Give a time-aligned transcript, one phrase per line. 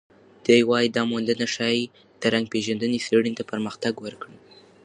[0.45, 1.83] دی وايي، دا موندنه ښايي
[2.21, 4.37] د رنګ پېژندنې څېړنې ته پرمختګ ورکړي.